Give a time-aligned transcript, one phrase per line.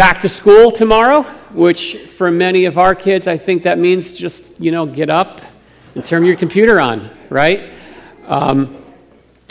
[0.00, 1.20] back to school tomorrow,
[1.52, 5.42] which for many of our kids, I think that means just, you know, get up
[5.94, 7.70] and turn your computer on, right?
[8.24, 8.82] Um,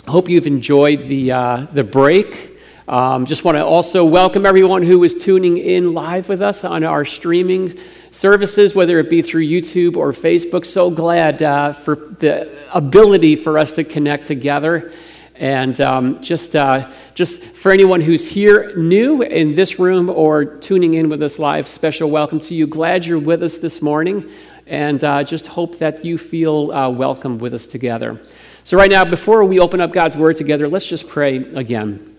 [0.08, 2.58] hope you've enjoyed the, uh, the break.
[2.88, 6.82] Um, just want to also welcome everyone who is tuning in live with us on
[6.82, 7.78] our streaming
[8.10, 10.66] services, whether it be through YouTube or Facebook.
[10.66, 14.92] So glad uh, for the ability for us to connect together.
[15.40, 20.94] And um, just, uh, just for anyone who's here new in this room or tuning
[20.94, 22.66] in with us live, special welcome to you.
[22.66, 24.30] Glad you're with us this morning,
[24.66, 28.20] and uh, just hope that you feel uh, welcome with us together.
[28.64, 32.18] So, right now, before we open up God's Word together, let's just pray again.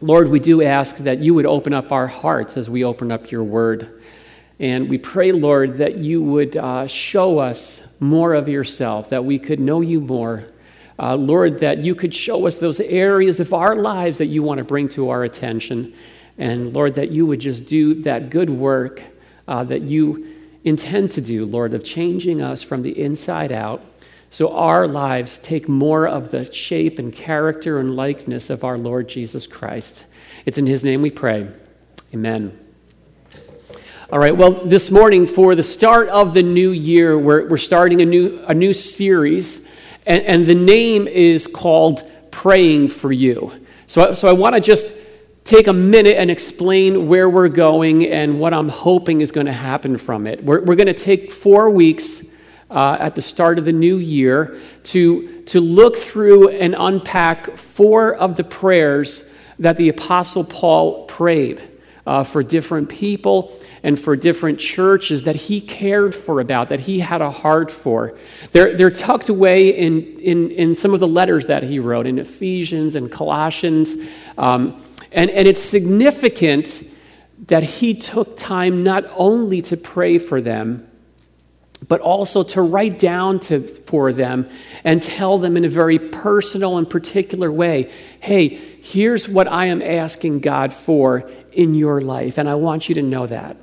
[0.00, 3.32] Lord, we do ask that you would open up our hearts as we open up
[3.32, 4.00] your Word.
[4.60, 9.40] And we pray, Lord, that you would uh, show us more of yourself, that we
[9.40, 10.51] could know you more
[10.98, 14.58] uh, Lord, that you could show us those areas of our lives that you want
[14.58, 15.94] to bring to our attention.
[16.38, 19.02] And Lord, that you would just do that good work
[19.48, 20.34] uh, that you
[20.64, 23.82] intend to do, Lord, of changing us from the inside out
[24.32, 29.06] so our lives take more of the shape and character and likeness of our Lord
[29.06, 30.06] Jesus Christ.
[30.46, 31.50] It's in his name we pray.
[32.14, 32.58] Amen.
[34.10, 38.00] All right, well, this morning, for the start of the new year, we're, we're starting
[38.00, 39.68] a new, a new series
[40.06, 43.52] and, and the name is called Praying for You.
[43.86, 44.86] So, so I want to just
[45.44, 49.52] take a minute and explain where we're going and what I'm hoping is going to
[49.52, 50.42] happen from it.
[50.42, 52.22] We're, we're going to take four weeks
[52.70, 58.14] uh, at the start of the new year to, to look through and unpack four
[58.14, 61.60] of the prayers that the Apostle Paul prayed
[62.06, 67.00] uh, for different people and for different churches that he cared for about, that he
[67.00, 68.16] had a heart for.
[68.52, 72.18] They're, they're tucked away in, in, in some of the letters that he wrote in
[72.18, 73.96] Ephesians and Colossians.
[74.38, 76.88] Um, and, and it's significant
[77.48, 80.88] that he took time not only to pray for them,
[81.88, 84.48] but also to write down to, for them
[84.84, 88.48] and tell them in a very personal and particular way hey,
[88.80, 93.02] here's what I am asking God for in your life, and I want you to
[93.02, 93.56] know that.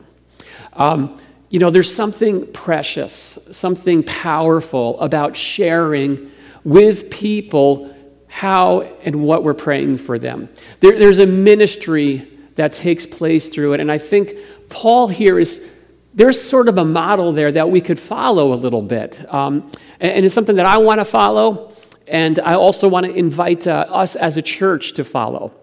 [0.74, 1.18] Um,
[1.50, 6.32] you know, there's something precious, something powerful about sharing
[6.64, 7.96] with people
[8.28, 10.50] how and what we're praying for them.
[10.82, 14.34] There, there's a ministry that takes place through it, and I think
[14.70, 15.66] Paul here is.
[16.20, 19.34] There's sort of a model there that we could follow a little bit.
[19.34, 19.72] Um,
[20.02, 21.72] and, and, it's something that I want to follow,
[22.10, 25.58] and I also want to invite uh, us as a church to follow.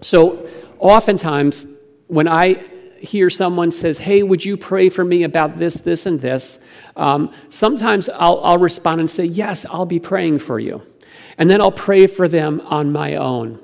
[0.00, 1.66] So, oftentimes,
[2.08, 2.64] when I
[2.98, 6.58] hear someone says, Hey, would you pray for me about this, this, and this?
[6.96, 10.82] Um, sometimes I'll, I'll respond and say, Yes, I'll be praying for you.
[11.38, 13.62] And then I'll pray for them on my own.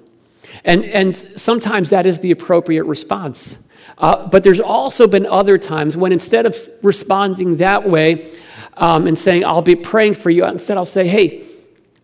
[0.65, 3.59] And, and sometimes that is the appropriate response.
[3.99, 8.33] Uh, but there's also been other times when instead of responding that way
[8.77, 11.45] um, and saying, I'll be praying for you, instead I'll say, Hey,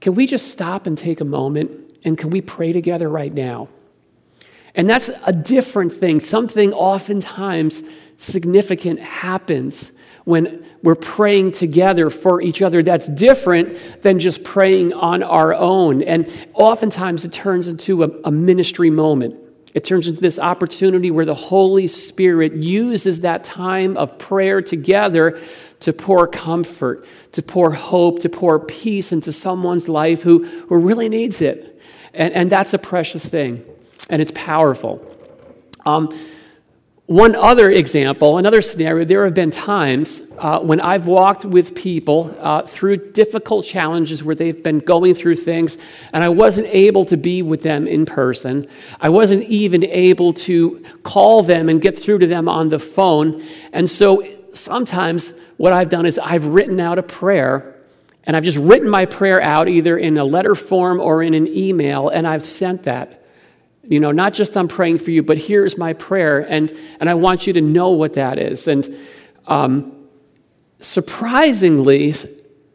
[0.00, 1.70] can we just stop and take a moment
[2.04, 3.68] and can we pray together right now?
[4.74, 6.20] And that's a different thing.
[6.20, 7.82] Something oftentimes
[8.16, 9.92] significant happens
[10.24, 16.02] when we're praying together for each other that's different than just praying on our own.
[16.02, 19.34] And oftentimes it turns into a, a, ministry moment.
[19.74, 25.40] It turns into this opportunity where the Holy Spirit uses that time of prayer together
[25.80, 31.08] to pour comfort, to pour hope, to pour peace into someone's life who, who really
[31.08, 31.80] needs it.
[32.14, 33.64] And, and that's a precious thing
[34.08, 35.04] and it's powerful.
[35.84, 36.16] Um,
[37.08, 42.36] one other example, another scenario, there have been times uh, when I've walked with people
[42.38, 45.78] uh, through difficult challenges where they've been going through things,
[46.12, 48.66] and I wasn't able to be with them in person.
[49.00, 53.42] I wasn't even able to call them and get through to them on the phone.
[53.72, 57.74] And so sometimes what I've done is I've written out a prayer,
[58.24, 61.48] and I've just written my prayer out either in a letter form or in an
[61.48, 63.18] email, and I've sent that.
[63.88, 67.14] You know, not just I'm praying for you, but here's my prayer, and, and I
[67.14, 68.68] want you to know what that is.
[68.68, 68.98] And
[69.46, 70.08] um,
[70.80, 72.14] surprisingly,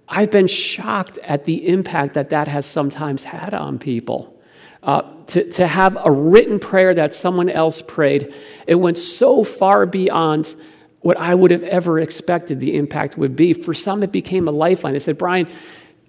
[0.07, 4.41] I've been shocked at the impact that that has sometimes had on people.
[4.81, 8.33] Uh, to, to have a written prayer that someone else prayed,
[8.67, 10.55] it went so far beyond
[10.99, 13.53] what I would have ever expected the impact would be.
[13.53, 14.93] For some, it became a lifeline.
[14.93, 15.47] They said, Brian,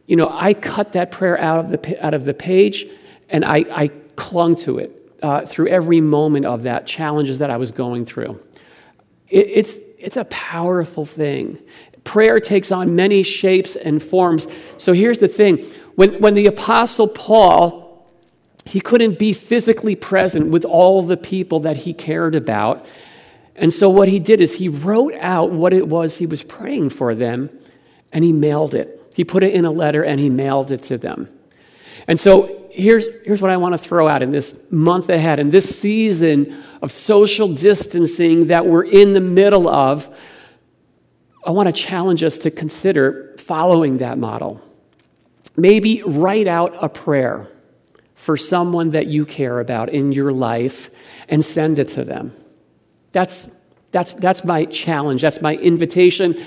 [0.06, 2.86] you know, I cut that prayer out of the, out of the page
[3.28, 7.56] and I, I clung to it uh, through every moment of that, challenges that I
[7.56, 8.40] was going through.
[9.28, 11.58] It, it's, it's a powerful thing.
[12.04, 14.46] Prayer takes on many shapes and forms.
[14.76, 15.64] So here's the thing
[15.94, 17.84] when, when the Apostle Paul
[18.66, 22.86] he couldn't be physically present with all the people that he cared about.
[23.56, 26.90] And so what he did is he wrote out what it was he was praying
[26.90, 27.50] for them
[28.12, 29.12] and he mailed it.
[29.14, 31.28] He put it in a letter and he mailed it to them.
[32.08, 35.50] And so here's, here's what I want to throw out in this month ahead, in
[35.50, 40.14] this season of social distancing that we're in the middle of.
[41.46, 44.60] I want to challenge us to consider following that model.
[45.56, 47.48] Maybe write out a prayer
[48.14, 50.90] for someone that you care about in your life
[51.28, 52.34] and send it to them.
[53.12, 53.48] That's,
[53.92, 55.22] that's, that's my challenge.
[55.22, 56.42] That's my invitation.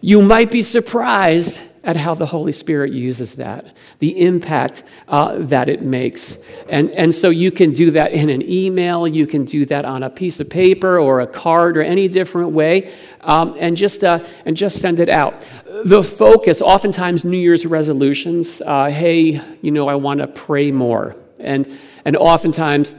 [0.00, 5.68] You might be surprised at how the Holy Spirit uses that, the impact uh, that
[5.68, 6.38] it makes.
[6.68, 10.04] And, and so you can do that in an email, you can do that on
[10.04, 12.92] a piece of paper or a card or any different way,
[13.22, 15.44] um, and, just, uh, and just send it out.
[15.84, 21.16] The focus, oftentimes New Year's resolutions, uh, hey, you know, I want to pray more.
[21.40, 22.94] And, and oftentimes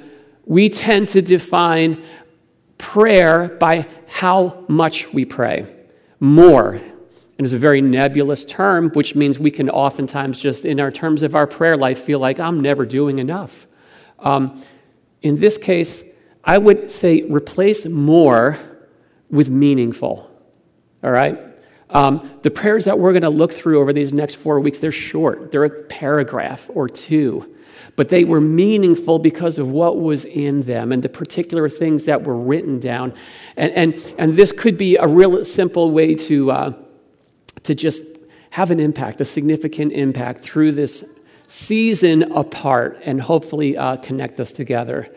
[0.45, 2.03] we tend to define
[2.77, 5.73] prayer by how much we pray.
[6.19, 6.81] More
[7.43, 11.23] and it's a very nebulous term, which means we can oftentimes just, in our terms
[11.23, 13.67] of our prayer life, feel like I'm never doing enough.
[14.19, 14.63] Um,
[15.21, 16.03] in this case,
[16.45, 18.57] I would say replace more
[19.29, 20.31] with meaningful.
[21.03, 21.37] All right?
[21.89, 24.93] Um, the prayers that we're going to look through over these next four weeks, they're
[24.93, 25.51] short.
[25.51, 27.53] They're a paragraph or two.
[27.97, 32.23] But they were meaningful because of what was in them and the particular things that
[32.23, 33.13] were written down.
[33.57, 36.73] And, and, and this could be a real simple way to, uh,
[37.63, 38.03] to just
[38.49, 41.03] have an impact, a significant impact through this
[41.47, 45.09] season apart and hopefully uh, connect us together.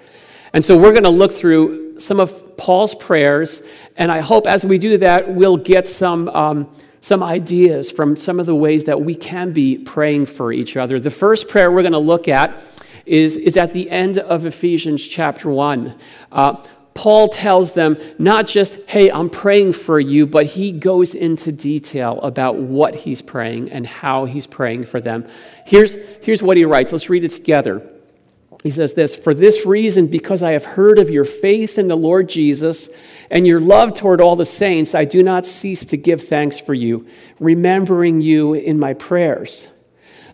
[0.52, 3.62] And so we're going to look through some of Paul's prayers,
[3.96, 8.40] and I hope as we do that, we'll get some, um, some ideas from some
[8.40, 11.00] of the ways that we can be praying for each other.
[11.00, 12.62] The first prayer we're going to look at
[13.06, 15.94] is, is at the end of Ephesians chapter 1.
[16.32, 16.62] Uh,
[16.96, 22.18] Paul tells them not just, hey, I'm praying for you, but he goes into detail
[22.22, 25.28] about what he's praying and how he's praying for them.
[25.66, 26.92] Here's, here's what he writes.
[26.92, 27.86] Let's read it together.
[28.62, 31.96] He says this For this reason, because I have heard of your faith in the
[31.96, 32.88] Lord Jesus
[33.30, 36.72] and your love toward all the saints, I do not cease to give thanks for
[36.72, 37.06] you,
[37.38, 39.68] remembering you in my prayers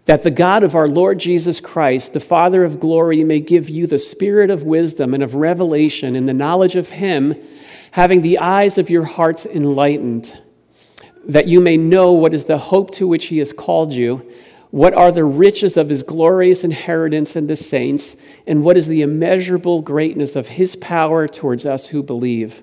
[0.05, 3.87] that the God of our Lord Jesus Christ, the Father of glory, may give you
[3.87, 7.37] the spirit of wisdom and of revelation in the knowledge of Him,
[7.93, 10.37] having the eyes of your hearts enlightened,
[11.25, 14.29] that you may know what is the hope to which He has called you,
[14.71, 18.17] what are the riches of His glorious inheritance in the saints,
[18.47, 22.63] and what is the immeasurable greatness of His power towards us who believe,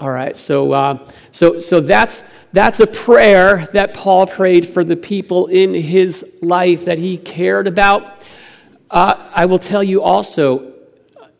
[0.00, 2.22] All right, so, uh, so, so that's
[2.52, 7.66] that's a prayer that Paul prayed for the people in his life that he cared
[7.66, 8.22] about.
[8.90, 10.74] Uh, I will tell you also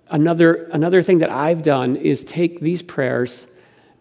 [0.08, 3.46] another, another thing that I've done is take these prayers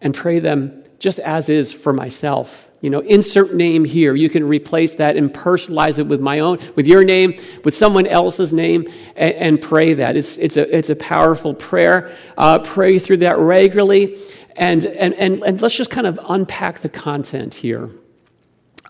[0.00, 2.70] and pray them just as is for myself.
[2.80, 4.14] You know, insert name here.
[4.14, 8.06] You can replace that and personalize it with my own, with your name, with someone
[8.06, 10.16] else's name, and, and pray that.
[10.16, 12.16] It's, it's, a, it's a powerful prayer.
[12.36, 14.18] Uh, pray through that regularly.
[14.56, 17.90] And, and, and, and let's just kind of unpack the content here.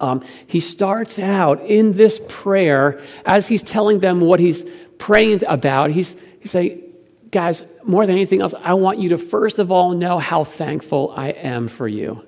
[0.00, 4.64] Um, he starts out in this prayer as he's telling them what he's
[4.98, 5.92] praying about.
[5.92, 6.82] He's, he's saying,
[7.30, 11.14] guys, more than anything else, I want you to first of all know how thankful
[11.16, 12.24] I am for you.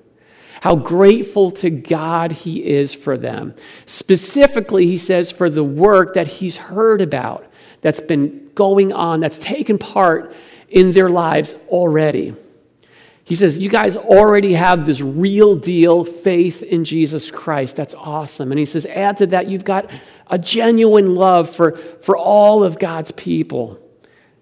[0.61, 3.53] How grateful to God he is for them.
[3.85, 7.45] Specifically, he says, for the work that he's heard about,
[7.81, 10.33] that's been going on, that's taken part
[10.69, 12.35] in their lives already.
[13.25, 17.75] He says, You guys already have this real deal faith in Jesus Christ.
[17.75, 18.51] That's awesome.
[18.51, 19.91] And he says, Add to that, you've got
[20.27, 23.79] a genuine love for, for all of God's people.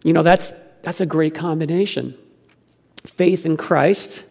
[0.03, 2.15] You know, that's, that's a great combination.
[3.05, 4.25] Faith in Christ,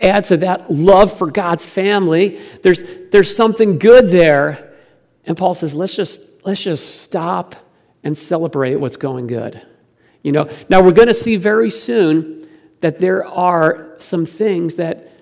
[0.00, 2.40] add to that love for God's family.
[2.62, 4.72] There's, there's something good there.
[5.24, 7.56] And Paul says, let's just, let's just stop
[8.04, 9.60] and celebrate what's going good.
[10.22, 12.39] You know, now we're going to see very soon
[12.80, 15.12] that there are some things that,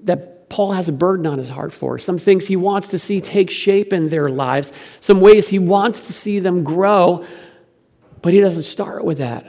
[0.00, 3.20] that Paul has a burden on his heart for, some things he wants to see
[3.20, 7.24] take shape in their lives, some ways he wants to see them grow,
[8.22, 9.46] but he doesn't start with that.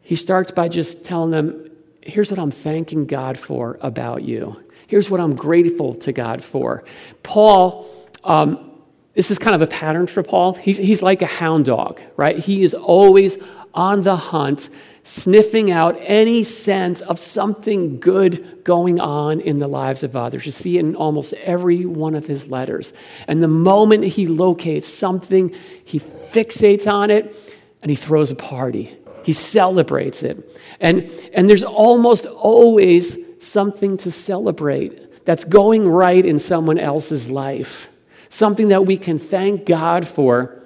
[0.00, 1.68] He starts by just telling them,
[2.04, 4.60] Here's what I'm thanking God for about you.
[4.88, 6.82] Here's what I'm grateful to God for.
[7.22, 7.88] Paul,
[8.24, 8.72] um,
[9.14, 10.54] this is kind of a pattern for Paul.
[10.54, 12.36] He's, he's like a hound dog, right?
[12.36, 13.38] He is always
[13.72, 14.68] on the hunt,
[15.04, 20.46] sniffing out any sense of something good going on in the lives of others.
[20.46, 22.92] You see it in almost every one of his letters.
[23.26, 25.54] And the moment he locates something,
[25.84, 27.34] he fixates on it
[27.82, 28.96] and he throws a party.
[29.24, 30.60] He celebrates it.
[30.80, 37.88] And, and there's almost always something to celebrate that's going right in someone else's life,
[38.28, 40.62] something that we can thank God for.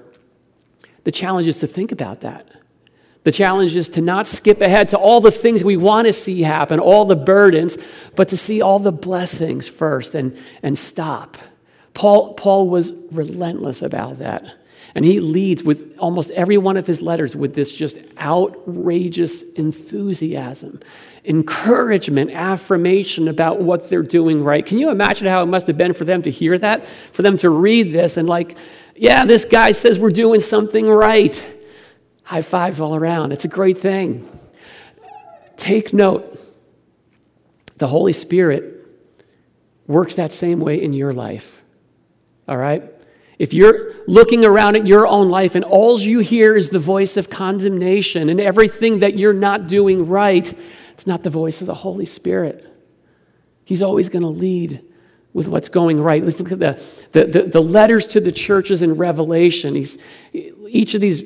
[1.04, 2.55] The challenge is to think about that.
[3.26, 6.42] The challenge is to not skip ahead to all the things we want to see
[6.42, 7.76] happen, all the burdens,
[8.14, 11.36] but to see all the blessings first and, and stop.
[11.92, 14.54] Paul, Paul was relentless about that.
[14.94, 20.78] And he leads with almost every one of his letters with this just outrageous enthusiasm,
[21.24, 24.64] encouragement, affirmation about what they're doing right.
[24.64, 26.86] Can you imagine how it must have been for them to hear that?
[27.10, 28.56] For them to read this and, like,
[28.94, 31.44] yeah, this guy says we're doing something right.
[32.26, 33.30] High fives all around.
[33.30, 34.28] It's a great thing.
[35.56, 36.36] Take note
[37.76, 38.84] the Holy Spirit
[39.86, 41.62] works that same way in your life.
[42.48, 42.82] All right?
[43.38, 47.16] If you're looking around at your own life and all you hear is the voice
[47.16, 50.52] of condemnation and everything that you're not doing right,
[50.94, 52.66] it's not the voice of the Holy Spirit.
[53.64, 54.82] He's always going to lead
[55.32, 56.24] with what's going right.
[56.24, 59.76] Look at the, the, the, the, letters to the churches in Revelation.
[59.76, 59.96] He's,
[60.32, 61.22] each of these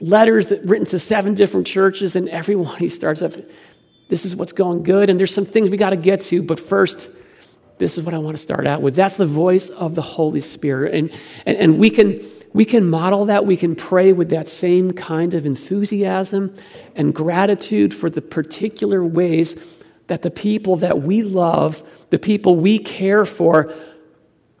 [0.00, 3.32] letters that written to seven different churches, and everyone he starts up,
[4.08, 6.60] this is what's going good, and there's some things we got to get to, but
[6.60, 7.10] first,
[7.78, 8.94] this is what I want to start out with.
[8.94, 10.94] That's the voice of the Holy Spirit.
[10.94, 11.10] And,
[11.44, 12.20] and, and we, can,
[12.52, 13.46] we can model that.
[13.46, 16.56] We can pray with that same kind of enthusiasm
[16.94, 19.56] and gratitude for the particular ways
[20.06, 23.74] that the people that we love, the people we care for,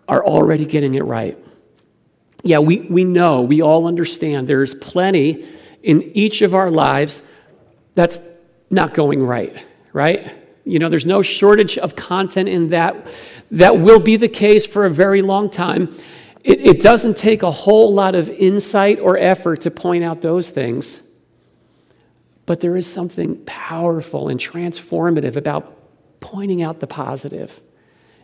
[0.08, 1.38] are already getting it right.
[2.44, 5.48] Yeah, we, we know, we all understand there's plenty
[5.82, 7.22] in each of our lives
[7.94, 8.20] that's
[8.70, 10.30] not going right, right?
[10.64, 13.06] You know, there's no shortage of content in that.
[13.50, 15.96] That will be the case for a very long time.
[16.42, 20.50] It, it doesn't take a whole lot of insight or effort to point out those
[20.50, 21.00] things.
[22.44, 25.78] But there is something powerful and transformative about
[26.20, 27.58] pointing out the positive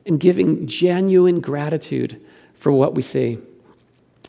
[0.04, 2.20] and giving genuine gratitude
[2.54, 3.38] for what we see.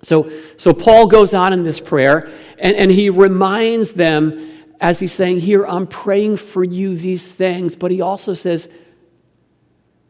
[0.04, 5.12] So, so Paul goes on in this prayer and, and he reminds them as he's
[5.12, 8.68] saying, Here, I'm praying for you these things, but he also says,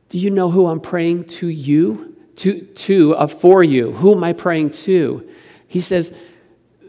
[0.10, 2.16] Do you know who I'm praying to you?
[2.38, 3.92] To, to uh, for you.
[3.92, 5.30] Who am I praying to?
[5.68, 6.14] He says,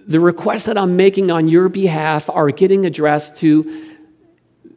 [0.07, 3.97] The requests that I'm making on your behalf are getting addressed to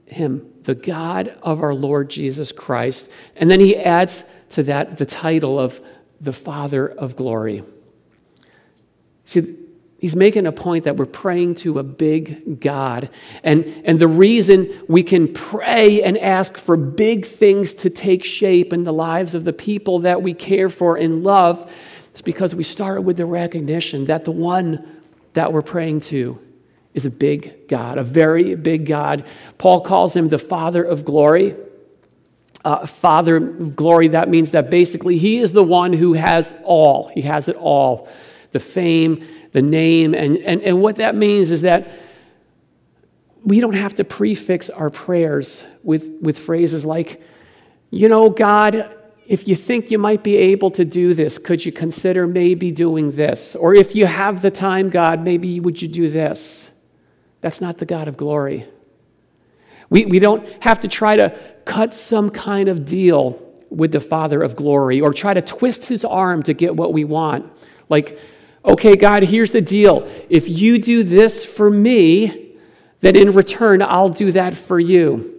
[0.08, 3.10] him, the God of our Lord Jesus Christ.
[3.36, 5.80] And then he adds to that the title of
[6.20, 7.64] the Father of glory.
[9.26, 9.56] See,
[10.06, 13.10] He's making a point that we're praying to a big God.
[13.44, 18.72] And, and the reason we can pray and ask for big things to take shape
[18.72, 21.72] in the lives of the people that we care for and love
[22.14, 25.02] is because we start with the recognition that the one
[25.34, 26.40] that we're praying to
[26.94, 29.26] is a big God, a very big God.
[29.58, 31.56] Paul calls him the Father of glory.
[32.64, 37.08] Uh, Father of glory, that means that basically he is the one who has all.
[37.10, 38.08] He has it all
[38.56, 40.16] the fame, the name.
[40.16, 41.92] And, and, and what that means is that
[43.44, 47.22] we don't have to prefix our prayers with, with phrases like,
[47.92, 48.96] you know, God,
[49.28, 53.12] if you think you might be able to do this, could you consider maybe doing
[53.12, 53.56] this?
[53.56, 56.72] Or if you have the time, God, maybe would you do this?
[57.42, 58.68] That's not the God of glory.
[59.90, 64.42] We, we don't have to try to cut some kind of deal with the Father
[64.42, 67.52] of glory or try to twist his arm to get what we want.
[67.90, 68.18] Like,
[68.66, 70.10] okay, God, here's the deal.
[70.30, 72.54] If you do this for me,
[73.02, 75.32] then in return, I'll do that for you.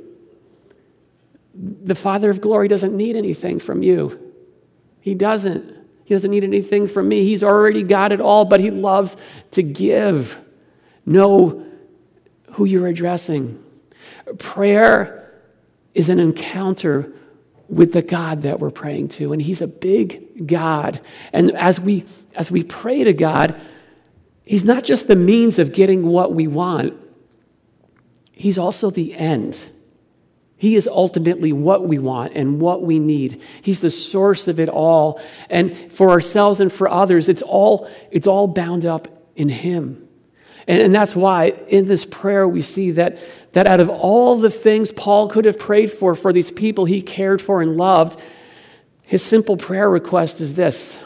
[1.54, 4.32] The Father of glory doesn't need anything from you.
[5.00, 5.74] He doesn't.
[6.04, 7.24] He doesn't need anything from me.
[7.24, 9.16] He's already got it all, but He loves
[9.52, 10.38] to give.
[11.04, 11.66] Know
[12.52, 13.62] who you're addressing.
[14.38, 15.32] Prayer
[15.94, 17.12] is an encounter
[17.68, 21.00] with the God that we're praying to, and He's a big God.
[21.32, 22.04] And as we
[22.36, 23.58] as we pray to God,
[24.44, 26.94] He's not just the means of getting what we want,
[28.32, 29.66] He's also the end.
[30.58, 33.42] He is ultimately what we want and what we need.
[33.60, 35.20] He's the source of it all.
[35.50, 40.06] And for ourselves and for others, it's all, it's all bound up in Him.
[40.66, 43.18] And, and that's why in this prayer we see that,
[43.52, 47.02] that out of all the things Paul could have prayed for, for these people he
[47.02, 48.20] cared for and loved,
[49.02, 50.98] his simple prayer request is this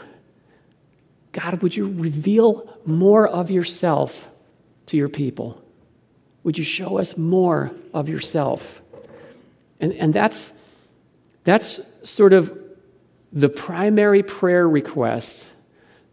[1.31, 4.29] God, would you reveal more of yourself
[4.87, 5.61] to your people?
[6.43, 8.81] Would you show us more of yourself?
[9.79, 10.51] And, and that's,
[11.43, 12.57] that's sort of
[13.31, 15.47] the primary prayer request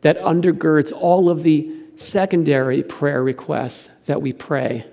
[0.03, 4.87] that undergirds all of the secondary prayer requests that we pray.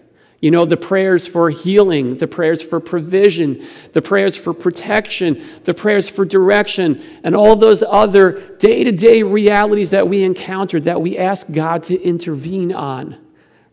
[0.46, 5.74] You know, the prayers for healing, the prayers for provision, the prayers for protection, the
[5.74, 11.02] prayers for direction, and all those other day to day realities that we encounter that
[11.02, 13.18] we ask God to intervene on,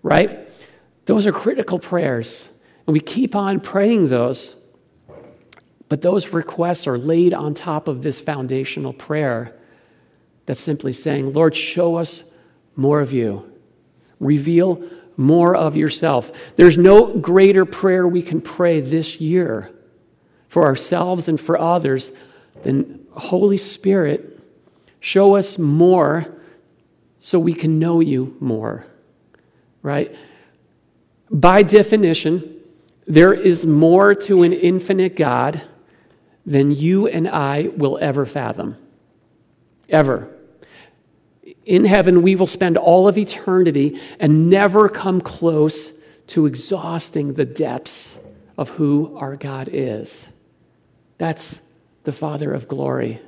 [0.03, 0.49] right?
[1.05, 2.49] Those are critical prayers.
[2.87, 4.57] And we keep on praying those.
[5.91, 9.55] But those requests are laid on top of this foundational prayer
[10.47, 12.25] that's simply saying, Lord, show us
[12.77, 13.53] more of you.
[14.21, 14.83] Reveal
[15.17, 16.33] more of yourself.
[16.57, 19.71] There's no greater prayer we can pray this year
[20.49, 22.13] for ourselves and for others
[22.63, 24.41] than Holy Spirit,
[25.01, 26.27] show us more
[27.21, 28.87] so we can know you more.
[29.83, 30.15] Right?
[31.31, 32.61] By definition,
[33.07, 35.63] there is more to an infinite God
[36.45, 38.77] than you and I will ever fathom.
[39.89, 40.29] Ever.
[41.65, 45.93] In heaven, we will spend all of eternity and never come close
[46.29, 48.17] to exhausting the depths
[48.59, 50.29] of who our God is.
[51.19, 51.61] That's
[52.05, 53.21] the Father of glory.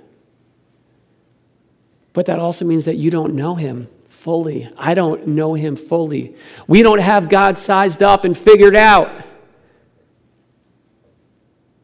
[2.12, 4.70] But that also means that you don't know him fully.
[4.76, 6.36] I don't know him fully.
[6.66, 9.22] We don't have God sized up and figured out.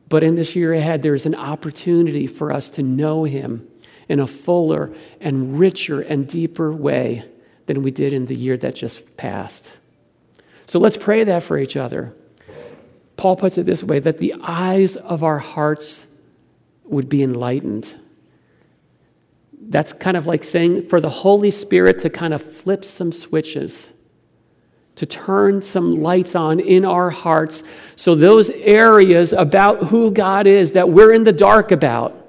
[0.08, 3.69] But in this year ahead, there's an opportunity for us to know him
[4.10, 7.24] in a fuller and richer and deeper way
[7.66, 9.78] than we did in the year that just passed.
[10.66, 12.12] So let's pray that for each other.
[13.16, 16.04] Paul puts it this way that the eyes of our hearts
[16.84, 17.94] would be enlightened.
[19.68, 23.92] That's kind of like saying for the Holy Spirit to kind of flip some switches,
[24.96, 27.62] to turn some lights on in our hearts.
[27.94, 32.19] So, those areas about who God is that we're in the dark about,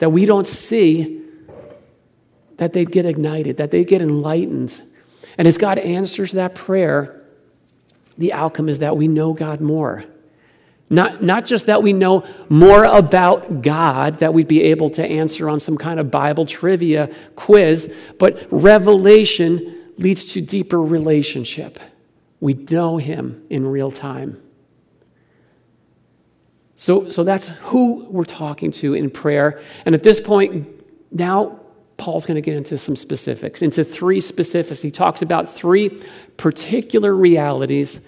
[0.00, 1.22] that we don't see,
[2.56, 4.82] that they'd get ignited, that they'd get enlightened.
[5.38, 7.22] And as God answers that prayer,
[8.18, 10.04] the outcome is that we know God more.
[10.92, 15.48] Not, not just that we know more about God, that we'd be able to answer
[15.48, 21.78] on some kind of Bible trivia quiz, but revelation leads to deeper relationship.
[22.40, 24.42] We know Him in real time.
[26.80, 29.60] So, so that's who we're talking to in prayer.
[29.84, 30.66] And at this point,
[31.12, 31.60] now
[31.98, 34.80] Paul's going to get into some specifics, into three specifics.
[34.80, 36.02] He talks about three
[36.38, 38.00] particular realities.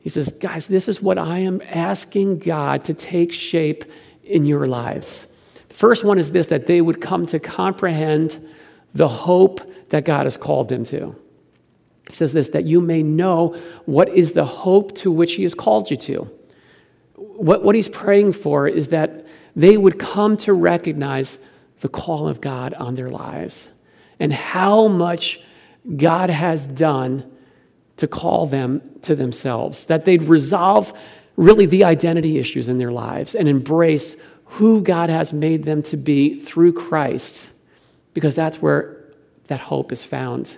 [0.00, 3.86] He says, guys, this is what I am asking God to take shape
[4.22, 5.26] in your lives.
[5.70, 8.38] The first one is this that they would come to comprehend
[8.92, 11.16] the hope that God has called them to.
[12.10, 15.54] He says this that you may know what is the hope to which He has
[15.54, 16.30] called you to
[17.14, 21.38] what, what he's praying for is that they would come to recognize
[21.80, 23.68] the call of God on their lives
[24.18, 25.40] and how much
[25.96, 27.30] God has done
[27.98, 30.92] to call them to themselves, that they'd resolve
[31.36, 35.96] really the identity issues in their lives and embrace who God has made them to
[35.96, 37.50] be through Christ,
[38.12, 39.04] because that's where
[39.48, 40.56] that hope is found.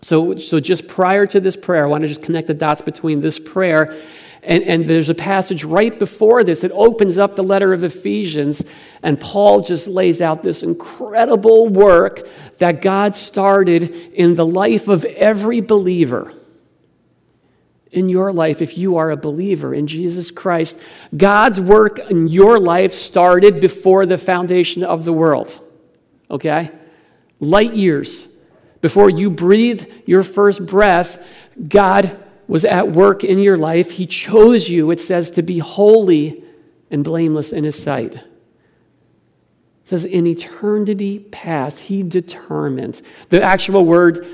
[0.00, 3.20] So, so just prior to this prayer, I want to just connect the dots between
[3.20, 3.96] this prayer
[4.44, 8.62] and, and there's a passage right before this that opens up the letter of Ephesians,
[9.02, 12.28] and Paul just lays out this incredible work
[12.58, 16.32] that God started in the life of every believer.
[17.90, 20.76] In your life, if you are a believer in Jesus Christ,
[21.16, 25.60] God's work in your life started before the foundation of the world.
[26.30, 26.70] Okay?
[27.38, 28.26] Light years.
[28.80, 31.18] Before you breathe your first breath,
[31.68, 33.90] God was at work in your life.
[33.90, 36.44] He chose you, it says, to be holy
[36.90, 38.14] and blameless in His sight.
[38.14, 38.22] It
[39.84, 43.02] says, in eternity past, He determined.
[43.28, 44.26] The actual word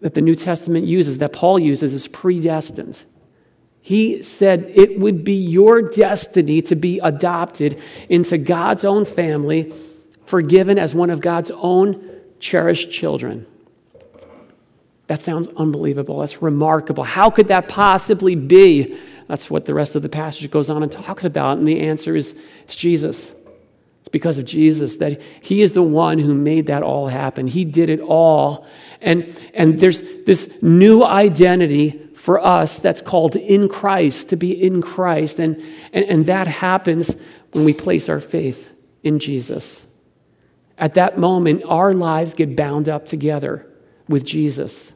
[0.00, 3.04] that the New Testament uses, that Paul uses, is predestined.
[3.80, 9.72] He said it would be your destiny to be adopted into God's own family,
[10.24, 12.04] forgiven as one of God's own
[12.40, 13.46] cherished children.
[15.06, 16.20] That sounds unbelievable.
[16.20, 17.04] That's remarkable.
[17.04, 18.98] How could that possibly be?
[19.28, 21.58] That's what the rest of the passage goes on and talks about.
[21.58, 23.32] And the answer is it's Jesus.
[24.00, 27.46] It's because of Jesus, that He is the one who made that all happen.
[27.46, 28.66] He did it all.
[29.00, 34.82] And, and there's this new identity for us that's called in Christ, to be in
[34.82, 35.38] Christ.
[35.38, 35.56] And,
[35.92, 37.14] and, and that happens
[37.52, 39.82] when we place our faith in Jesus.
[40.78, 43.66] At that moment, our lives get bound up together
[44.08, 44.92] with Jesus,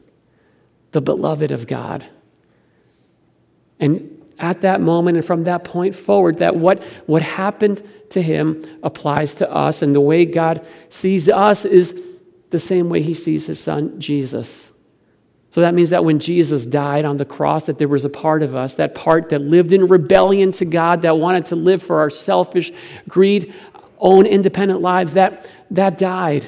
[0.91, 2.05] the beloved of God.
[3.79, 8.63] And at that moment and from that point forward, that what, what happened to him
[8.83, 9.81] applies to us.
[9.81, 11.99] And the way God sees us is
[12.49, 14.71] the same way he sees his son, Jesus.
[15.51, 18.41] So that means that when Jesus died on the cross, that there was a part
[18.41, 21.99] of us, that part that lived in rebellion to God, that wanted to live for
[21.99, 22.71] our selfish
[23.07, 23.53] greed,
[23.99, 26.47] own independent lives, that, that died.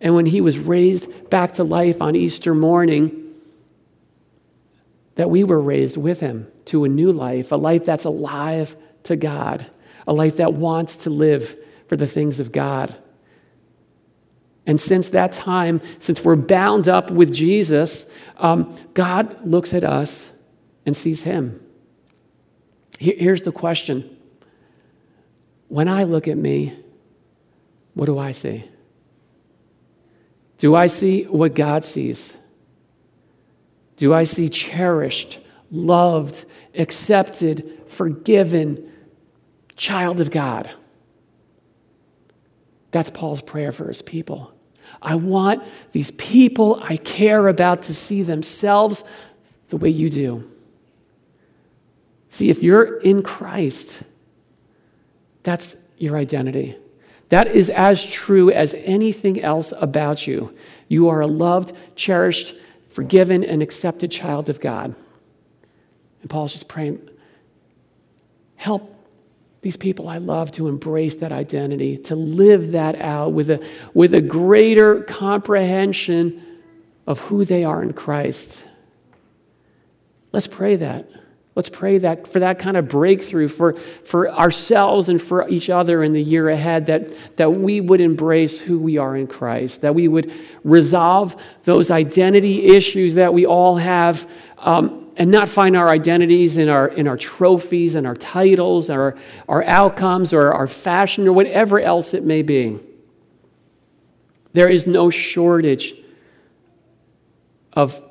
[0.00, 3.23] And when he was raised back to life on Easter morning,
[5.16, 9.16] that we were raised with him to a new life, a life that's alive to
[9.16, 9.66] God,
[10.06, 11.56] a life that wants to live
[11.88, 12.96] for the things of God.
[14.66, 18.06] And since that time, since we're bound up with Jesus,
[18.38, 20.30] um, God looks at us
[20.86, 21.60] and sees him.
[22.98, 24.18] Here's the question
[25.68, 26.76] When I look at me,
[27.94, 28.64] what do I see?
[30.58, 32.34] Do I see what God sees?
[33.96, 35.38] Do I see cherished,
[35.70, 38.90] loved, accepted, forgiven
[39.76, 40.70] child of God?
[42.90, 44.52] That's Paul's prayer for his people.
[45.02, 49.04] I want these people I care about to see themselves
[49.68, 50.50] the way you do.
[52.30, 54.02] See, if you're in Christ,
[55.42, 56.76] that's your identity.
[57.28, 60.54] That is as true as anything else about you.
[60.88, 62.54] You are a loved, cherished,
[62.94, 64.94] forgiven, and accepted child of God.
[66.20, 67.10] And Paul's just praying,
[68.54, 68.88] help
[69.62, 74.14] these people I love to embrace that identity, to live that out with a, with
[74.14, 76.40] a greater comprehension
[77.04, 78.64] of who they are in Christ.
[80.30, 81.08] Let's pray that.
[81.56, 86.02] Let's pray that for that kind of breakthrough for, for ourselves and for each other
[86.02, 89.94] in the year ahead, that, that we would embrace who we are in Christ, that
[89.94, 90.32] we would
[90.64, 96.68] resolve those identity issues that we all have, um, and not find our identities in
[96.68, 99.16] our, in our trophies and our titles, our,
[99.48, 102.80] our outcomes, or our fashion, or whatever else it may be.
[104.54, 105.94] There is no shortage
[107.72, 108.02] of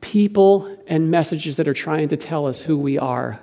[0.00, 3.40] people and messages that are trying to tell us who we are.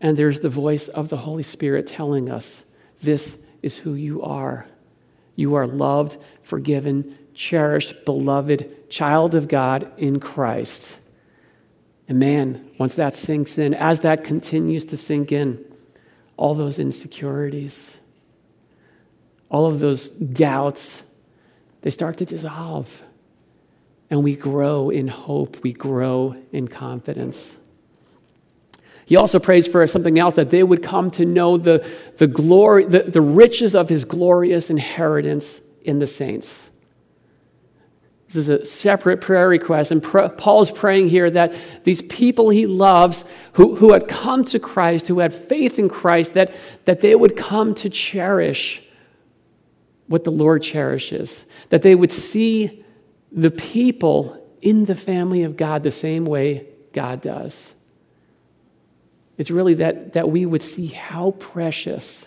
[0.00, 2.64] And there's the voice of the Holy Spirit telling us
[3.00, 4.66] this is who you are.
[5.34, 10.96] You are loved, forgiven, cherished, beloved child of God in Christ.
[12.08, 15.64] And man, once that sinks in, as that continues to sink in,
[16.36, 17.98] all those insecurities,
[19.50, 21.02] all of those doubts,
[21.82, 23.02] they start to dissolve.
[24.10, 27.56] And we grow in hope, we grow in confidence.
[29.04, 32.86] He also prays for something else that they would come to know the, the, glory,
[32.86, 36.70] the, the riches of his glorious inheritance in the saints.
[38.26, 39.92] This is a separate prayer request.
[39.92, 45.06] And Paul's praying here that these people he loves, who, who had come to Christ,
[45.06, 46.52] who had faith in Christ, that,
[46.86, 48.82] that they would come to cherish
[50.08, 52.84] what the Lord cherishes, that they would see
[53.36, 57.74] the people in the family of God the same way God does.
[59.36, 62.26] It's really that, that we would see how precious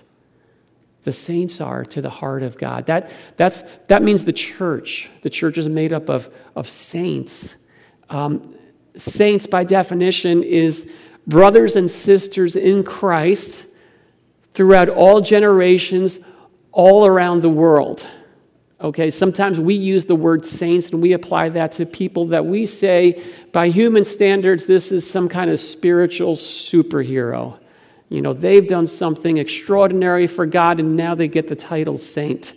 [1.04, 2.86] the saints are to the heart of God.
[2.86, 5.10] That, that's, that means the church.
[5.24, 7.56] The church is made up of, of saints.
[8.12, 8.56] Um,
[8.96, 10.88] saints, by definition, is
[11.26, 13.66] brothers and sisters in Christ
[14.54, 16.20] throughout all generations,
[16.72, 18.06] all around the world.
[18.82, 22.66] Okay, sometimes we use the word saints and we apply that to people that we
[22.66, 27.60] say, by human standards, this is some kind of spiritual superhero.
[28.08, 32.54] You know, they've done something extraordinary for God and now they get the title saint.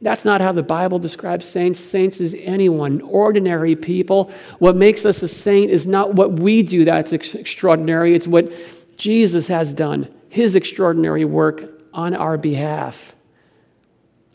[0.00, 1.78] That's not how the Bible describes saints.
[1.78, 4.32] Saints is anyone, ordinary people.
[4.58, 8.52] What makes us a saint is not what we do that's ex- extraordinary, it's what
[8.96, 13.14] Jesus has done, his extraordinary work on our behalf.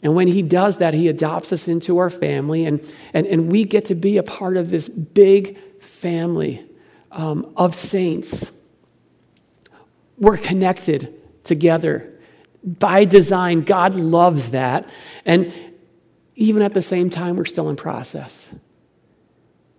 [0.04, 2.82] And when he does that, he adopts us into our family, and,
[3.14, 6.66] and, and we get to be a part of this big family
[7.12, 8.52] um, of saints.
[10.18, 12.14] We're connected together
[12.64, 13.62] by design.
[13.62, 14.90] God loves that.
[15.26, 15.54] And
[16.36, 18.54] even at the same time, we're still in process.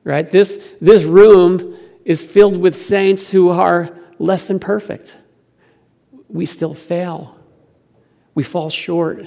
[0.04, 0.28] Right?
[0.30, 5.16] This, this room is filled with saints who are less than perfect.
[6.28, 7.36] We still fail.
[8.34, 9.26] We fall short.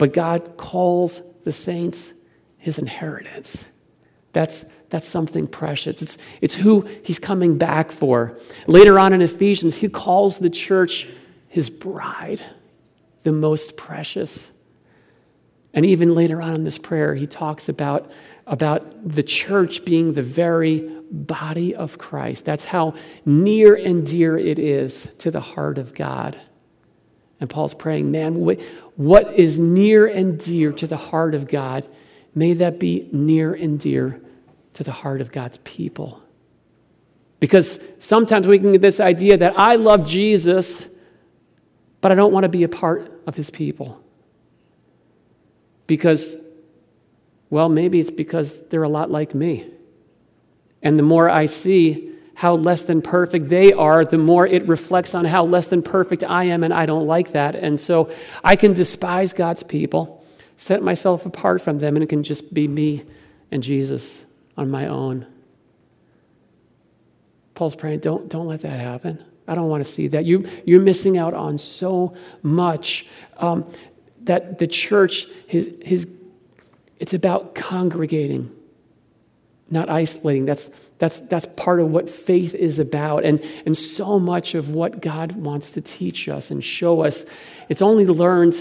[0.00, 2.14] But God calls the saints
[2.56, 3.66] his inheritance.
[4.32, 6.00] That's, that's something precious.
[6.00, 8.38] It's, it's who he's coming back for.
[8.66, 11.06] Later on in Ephesians, he calls the church
[11.48, 12.42] his bride,
[13.24, 14.50] the most precious.
[15.74, 18.10] And even later on in this prayer, he talks about,
[18.46, 20.78] about the church being the very
[21.10, 22.46] body of Christ.
[22.46, 22.94] That's how
[23.26, 26.40] near and dear it is to the heart of God.
[27.40, 28.34] And Paul's praying, man,
[28.96, 31.88] what is near and dear to the heart of God,
[32.34, 34.20] may that be near and dear
[34.74, 36.22] to the heart of God's people.
[37.40, 40.86] Because sometimes we can get this idea that I love Jesus,
[42.02, 44.04] but I don't want to be a part of his people.
[45.86, 46.36] Because,
[47.48, 49.66] well, maybe it's because they're a lot like me.
[50.82, 52.09] And the more I see
[52.40, 56.24] how less than perfect they are, the more it reflects on how less than perfect
[56.24, 57.54] I am, and I don't like that.
[57.54, 58.10] And so
[58.42, 60.24] I can despise God's people,
[60.56, 63.04] set myself apart from them, and it can just be me
[63.50, 64.24] and Jesus
[64.56, 65.26] on my own.
[67.54, 69.22] Paul's praying, don't, don't let that happen.
[69.46, 70.24] I don't want to see that.
[70.24, 73.06] You, you're missing out on so much.
[73.36, 73.70] Um,
[74.22, 76.08] that the church, his, his,
[76.98, 78.50] it's about congregating,
[79.68, 80.46] not isolating.
[80.46, 80.70] That's,
[81.00, 83.24] that's, that's part of what faith is about.
[83.24, 87.24] And, and so much of what God wants to teach us and show us,
[87.70, 88.54] it's only learned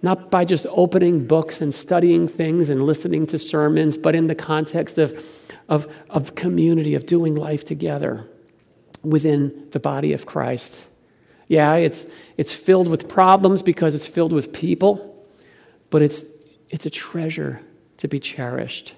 [0.00, 4.36] not by just opening books and studying things and listening to sermons, but in the
[4.36, 5.26] context of,
[5.68, 8.24] of, of community, of doing life together
[9.02, 10.86] within the body of Christ.
[11.48, 15.26] Yeah, it's, it's filled with problems because it's filled with people,
[15.90, 16.24] but it's,
[16.70, 17.60] it's a treasure
[17.96, 18.94] to be cherished.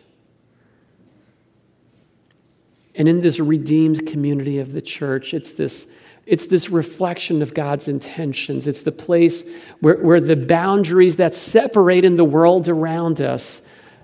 [2.94, 5.86] And in this redeemed community of the church, it's this,
[6.26, 8.66] it's this reflection of God's intentions.
[8.66, 9.42] It's the place
[9.80, 13.60] where, where the boundaries that separate in the world around us,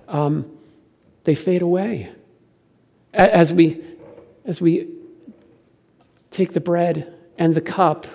[0.08, 0.50] um,
[1.24, 2.10] they fade away.
[3.12, 3.82] As we,
[4.44, 4.88] as we
[6.30, 8.06] take the bread and the cup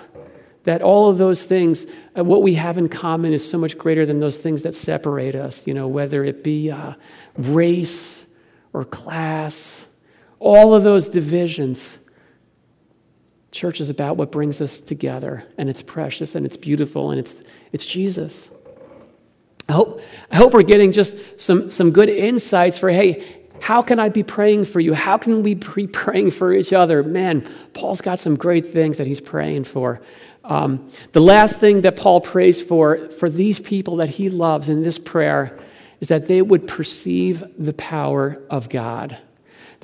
[0.64, 1.86] that all of those things,
[2.18, 5.34] uh, what we have in common is so much greater than those things that separate
[5.34, 6.94] us, you know, whether it be uh,
[7.36, 8.24] race
[8.72, 9.84] or class,
[10.44, 11.96] all of those divisions.
[13.50, 17.34] Church is about what brings us together, and it's precious and it's beautiful, and it's,
[17.72, 18.50] it's Jesus.
[19.68, 23.98] I hope, I hope we're getting just some, some good insights for hey, how can
[23.98, 24.92] I be praying for you?
[24.92, 27.02] How can we be praying for each other?
[27.02, 30.02] Man, Paul's got some great things that he's praying for.
[30.44, 34.82] Um, the last thing that Paul prays for, for these people that he loves in
[34.82, 35.58] this prayer,
[36.00, 39.16] is that they would perceive the power of God,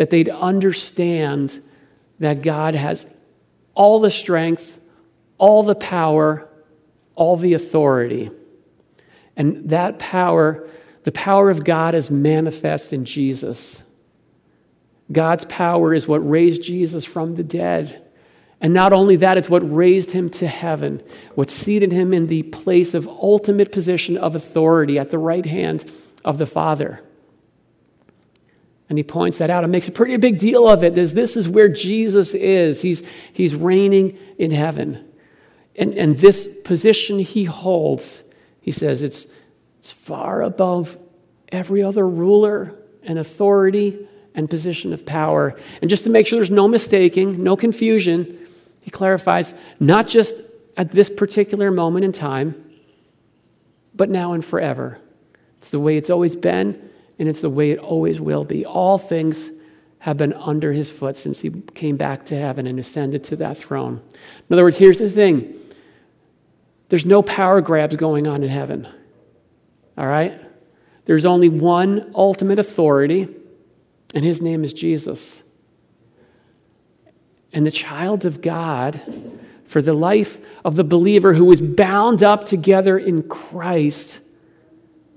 [0.01, 1.63] that they'd understand
[2.21, 3.05] that God has
[3.75, 4.81] all the strength,
[5.37, 6.49] all the power,
[7.15, 8.31] all the authority.
[9.37, 10.67] And that power,
[11.05, 13.83] the power of God, is manifest in Jesus.
[15.13, 18.03] God's power is what raised Jesus from the dead.
[18.59, 21.03] And not only that, it's what raised him to heaven,
[21.35, 25.85] what seated him in the place of ultimate position of authority at the right hand
[26.25, 27.03] of the Father.
[28.91, 30.99] And he points that out and makes a pretty big deal of it.
[30.99, 32.83] As this is where Jesus is.
[32.83, 35.09] He's, he's reigning in heaven.
[35.77, 38.21] And, and this position he holds,
[38.61, 39.27] he says, it's,
[39.79, 40.99] it's far above
[41.53, 42.75] every other ruler
[43.05, 45.57] and authority and position of power.
[45.81, 48.45] And just to make sure there's no mistaking, no confusion,
[48.81, 50.35] he clarifies not just
[50.77, 52.73] at this particular moment in time,
[53.95, 54.99] but now and forever.
[55.59, 56.90] It's the way it's always been,
[57.21, 58.67] and it's the way it always will be.
[58.67, 59.51] All things
[60.01, 63.57] have been under his foot since he came back to heaven and ascended to that
[63.57, 64.01] throne.
[64.49, 65.61] In other words, here's the thing
[66.89, 68.89] there's no power grabs going on in heaven.
[69.97, 70.41] All right?
[71.05, 73.29] There's only one ultimate authority,
[74.13, 75.41] and his name is Jesus
[77.53, 79.01] and the child of God,
[79.65, 84.21] for the life of the believer who is bound up together in Christ,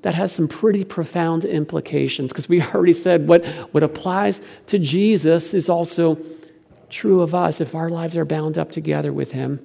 [0.03, 5.53] that has some pretty profound implications because we already said what, what applies to Jesus
[5.53, 6.17] is also
[6.89, 9.59] true of us if our lives are bound up together with Him.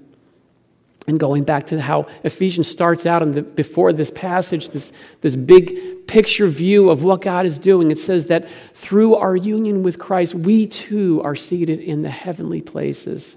[1.07, 5.35] And going back to how Ephesians starts out in the, before this passage, this, this
[5.35, 9.99] big picture view of what God is doing, it says that through our union with
[9.99, 13.37] Christ, we too are seated in the heavenly places,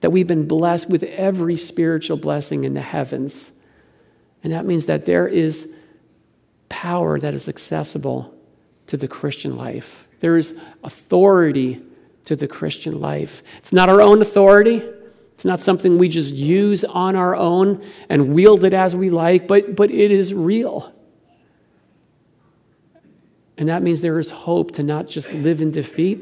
[0.00, 3.50] that we've been blessed with every spiritual blessing in the heavens.
[4.44, 5.68] And that means that there is
[6.68, 8.34] power that is accessible
[8.86, 10.06] to the Christian life.
[10.20, 11.82] There is authority
[12.24, 13.42] to the Christian life.
[13.58, 14.82] It's not our own authority,
[15.34, 19.46] It's not something we just use on our own and wield it as we like,
[19.46, 20.94] but, but it is real.
[23.58, 26.20] And that means there is hope to not just live in defeat,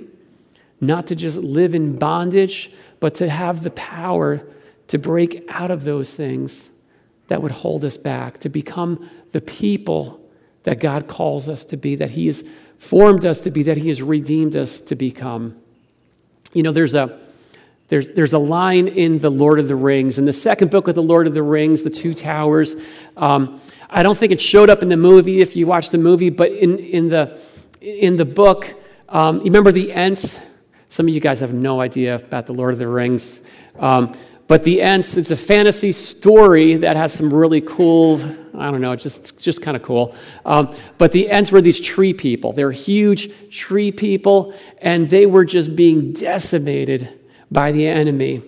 [0.81, 4.45] not to just live in bondage, but to have the power
[4.89, 6.71] to break out of those things
[7.29, 10.24] that would hold us back, to become the people
[10.65, 12.43] that God calls us to be, that He has
[12.79, 15.57] formed us to be, that He has redeemed us to become.
[16.53, 17.21] You know, there's a
[17.89, 20.95] there's, there's a line in The Lord of the Rings, in the second book of
[20.95, 22.77] The Lord of the Rings, The Two Towers.
[23.17, 26.31] Um, I don't think it showed up in the movie if you watch the movie,
[26.31, 27.39] but in, in, the,
[27.81, 28.75] in the book,
[29.11, 30.39] um, you remember the Ents?
[30.89, 33.43] Some of you guys have no idea about The Lord of the Rings.
[33.79, 38.19] Um, but the Ents, it's a fantasy story that has some really cool,
[38.57, 40.15] I don't know, it's just, just kind of cool.
[40.45, 42.53] Um, but the Ents were these tree people.
[42.53, 47.09] They're huge tree people, and they were just being decimated
[47.51, 48.43] by the enemy.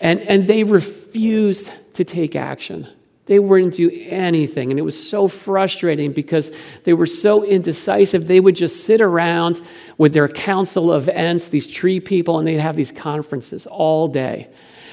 [0.00, 2.86] And, and they refused to take action.
[3.26, 4.70] They wouldn't do anything.
[4.70, 6.52] And it was so frustrating because
[6.84, 8.26] they were so indecisive.
[8.26, 9.60] They would just sit around
[9.98, 14.48] with their council of Ents, these tree people, and they'd have these conferences all day.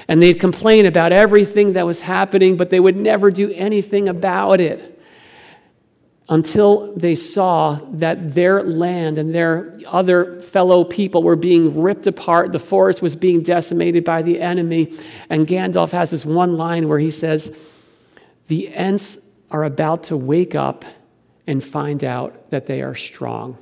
[0.08, 4.60] And they'd complain about everything that was happening, but they would never do anything about
[4.60, 4.94] it
[6.30, 12.52] until they saw that their land and their other fellow people were being ripped apart.
[12.52, 14.98] The forest was being decimated by the enemy.
[15.30, 17.52] And Gandalf has this one line where he says,
[18.48, 19.18] The Ents
[19.52, 20.86] are about to wake up
[21.46, 23.58] and find out that they are strong.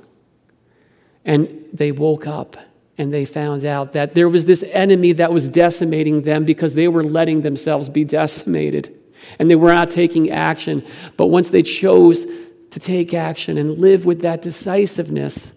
[1.24, 2.56] And they woke up
[2.98, 6.88] and they found out that there was this enemy that was decimating them because they
[6.88, 8.94] were letting themselves be decimated
[9.38, 10.84] and they were not taking action.
[11.16, 12.26] But once they chose
[12.70, 15.52] to take action and live with that decisiveness,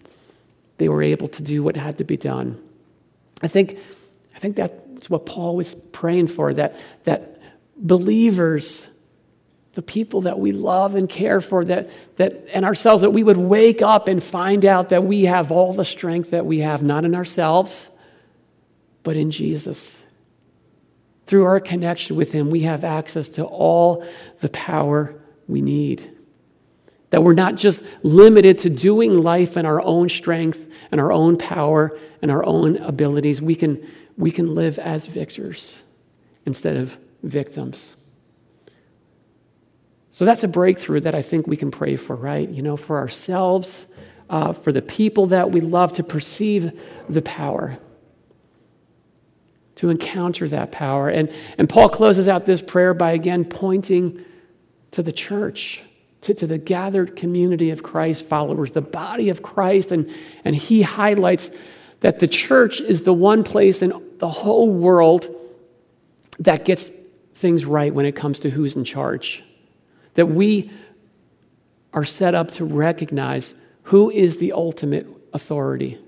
[0.78, 2.62] they were able to do what had to be done.
[3.42, 3.78] I think,
[4.34, 7.40] I think that's what Paul was praying for that, that
[7.76, 8.88] believers,
[9.76, 13.36] the people that we love and care for, that, that, and ourselves, that we would
[13.36, 17.04] wake up and find out that we have all the strength that we have, not
[17.04, 17.90] in ourselves,
[19.02, 20.02] but in Jesus.
[21.26, 24.02] Through our connection with Him, we have access to all
[24.40, 25.14] the power
[25.46, 26.10] we need.
[27.10, 31.36] That we're not just limited to doing life in our own strength and our own
[31.36, 33.42] power and our own abilities.
[33.42, 33.86] We can,
[34.16, 35.76] we can live as victors
[36.46, 37.94] instead of victims.
[40.16, 42.48] So that's a breakthrough that I think we can pray for, right?
[42.48, 43.84] You know, for ourselves,
[44.30, 46.72] uh, for the people that we love to perceive
[47.06, 47.76] the power,
[49.74, 51.10] to encounter that power.
[51.10, 54.24] And, and Paul closes out this prayer by again pointing
[54.92, 55.82] to the church
[56.22, 59.92] to, to the gathered community of Christ followers, the body of Christ.
[59.92, 60.10] And,
[60.46, 61.50] and he highlights
[62.00, 65.28] that the church is the one place in the whole world
[66.38, 66.90] that gets
[67.34, 69.42] things right when it comes to who's in charge.
[70.16, 70.70] That we
[71.94, 75.98] are set up to recognize who is the ultimate authority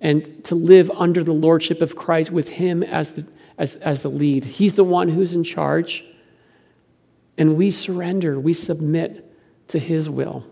[0.00, 4.10] and to live under the lordship of Christ with Him as the, as, as the
[4.10, 4.44] lead.
[4.44, 6.04] He's the one who's in charge.
[7.36, 9.24] And we surrender, we submit
[9.68, 10.44] to his will.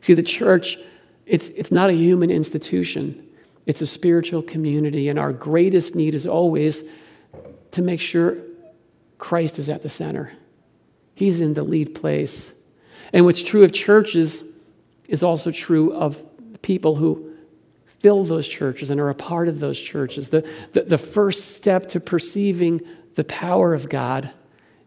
[0.00, 0.78] See, the church,
[1.26, 3.26] it's, it's not a human institution,
[3.66, 6.84] it's a spiritual community, and our greatest need is always
[7.72, 8.36] to make sure
[9.18, 10.32] Christ is at the center.
[11.14, 12.52] He's in the lead place.
[13.12, 14.42] And what's true of churches
[15.08, 16.22] is also true of
[16.62, 17.32] people who
[18.00, 20.28] fill those churches and are a part of those churches.
[20.28, 22.80] The, the, the first step to perceiving
[23.14, 24.30] the power of God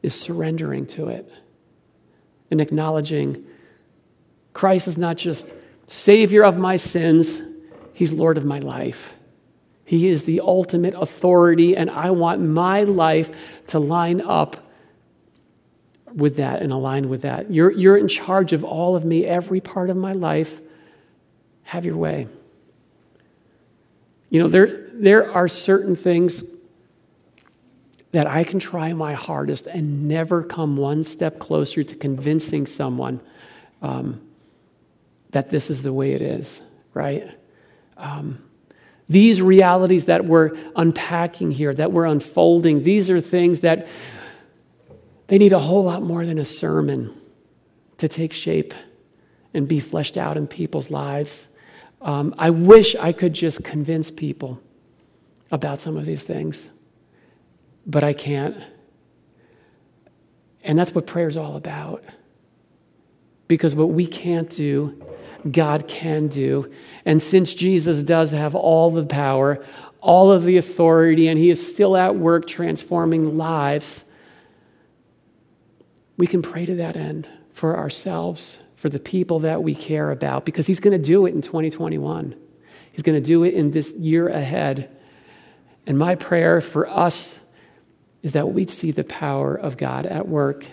[0.03, 1.31] is surrendering to it
[2.51, 3.45] and acknowledging
[4.53, 5.47] Christ is not just
[5.87, 7.41] Savior of my sins,
[7.93, 9.13] He's Lord of my life.
[9.85, 13.35] He is the ultimate authority, and I want my life
[13.67, 14.66] to line up
[16.17, 17.51] with that and align with that.
[17.53, 20.59] You're, you're in charge of all of me, every part of my life.
[21.63, 22.27] Have your way.
[24.29, 26.43] You know, there, there are certain things
[28.11, 33.19] that I can try my hardest and never come one step closer to convincing someone
[33.81, 34.21] um,
[35.31, 36.61] that this is the way it is,
[36.93, 37.29] right?
[37.95, 38.41] Um,
[39.07, 43.87] these realities that we're unpacking here, that we're unfolding, these are things that
[45.27, 47.13] they need a whole lot more than a sermon
[47.97, 48.73] to take shape
[49.53, 51.47] and be fleshed out in people's lives.
[52.01, 54.61] Um, I wish I could just convince people
[55.51, 56.69] about some of these things,
[57.85, 58.57] but I can't.
[60.63, 62.03] And that's what prayer is all about.
[63.47, 65.01] Because what we can't do
[65.51, 66.71] God can do.
[67.05, 69.63] And since Jesus does have all the power,
[70.01, 74.03] all of the authority and He is still at work transforming lives,
[76.17, 80.45] we can pray to that end for ourselves, for the people that we care about,
[80.45, 82.35] because He's going to do it in 2021.
[82.91, 84.89] He's going to do it in this year ahead.
[85.85, 87.39] And my prayer for us
[88.23, 90.65] is that we'd see the power of God at work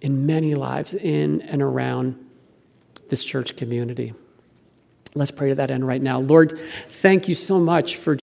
[0.00, 2.18] in many lives in and around
[3.08, 4.12] this church community.
[5.14, 6.18] Let's pray to that end right now.
[6.18, 8.12] Lord, thank you so much for